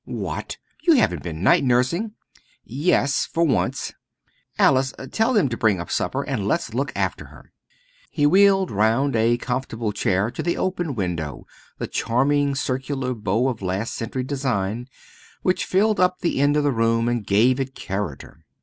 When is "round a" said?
8.71-9.37